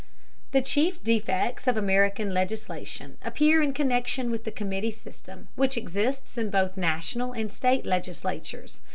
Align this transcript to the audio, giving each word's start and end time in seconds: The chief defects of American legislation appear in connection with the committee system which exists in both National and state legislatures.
The 0.51 0.63
chief 0.63 1.03
defects 1.03 1.67
of 1.67 1.77
American 1.77 2.33
legislation 2.33 3.19
appear 3.21 3.61
in 3.61 3.71
connection 3.71 4.31
with 4.31 4.45
the 4.45 4.51
committee 4.51 4.89
system 4.89 5.49
which 5.55 5.77
exists 5.77 6.39
in 6.39 6.49
both 6.49 6.75
National 6.75 7.33
and 7.33 7.51
state 7.51 7.85
legislatures. 7.85 8.79